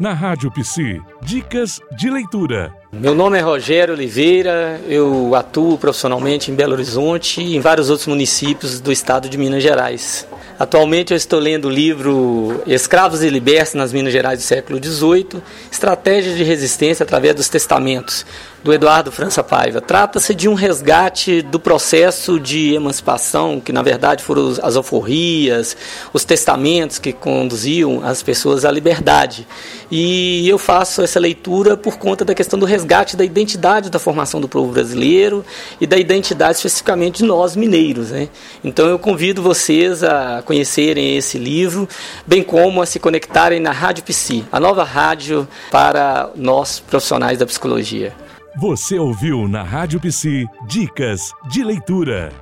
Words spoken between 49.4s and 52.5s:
na Rádio Psi Dicas de Leitura.